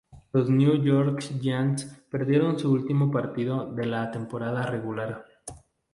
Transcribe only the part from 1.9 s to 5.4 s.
perdieron su último partido de la temporada regular.